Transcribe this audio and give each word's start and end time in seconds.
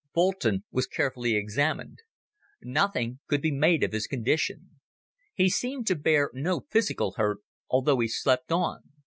Boulton 0.15 0.63
was 0.71 0.87
carefully 0.87 1.35
examined. 1.35 1.99
Nothing 2.63 3.19
could 3.27 3.39
be 3.39 3.51
made 3.51 3.83
of 3.83 3.91
his 3.91 4.07
condition. 4.07 4.79
He 5.35 5.47
seemed 5.47 5.85
to 5.85 5.95
bear 5.95 6.31
no 6.33 6.61
physical 6.71 7.11
hurt, 7.17 7.37
although 7.69 7.99
he 7.99 8.07
slept 8.07 8.51
on. 8.51 8.79